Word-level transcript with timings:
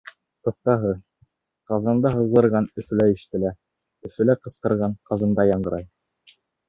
Ҡыҫҡаһы, 0.47 0.93
Ҡазанда 1.73 2.11
һыҙғырған 2.15 2.69
Өфөлә 2.83 3.07
ишетелә, 3.17 3.51
Өфөлә 4.09 4.37
ҡысҡырған 4.47 4.97
Ҡазанда 5.11 5.47
яңғырай... 5.51 5.87